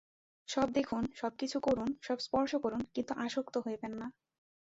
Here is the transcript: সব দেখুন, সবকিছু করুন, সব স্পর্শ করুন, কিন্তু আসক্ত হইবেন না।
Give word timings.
সব 0.49 0.67
দেখুন, 0.71 1.03
সবকিছু 1.15 1.57
করুন, 1.59 1.89
সব 2.01 2.17
স্পর্শ 2.19 2.51
করুন, 2.55 2.81
কিন্তু 2.95 3.13
আসক্ত 3.17 3.55
হইবেন 3.57 3.93
না। 3.97 4.07